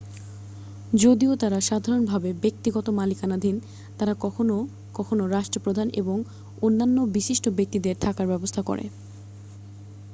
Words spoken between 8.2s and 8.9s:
ব্যবস্থা করে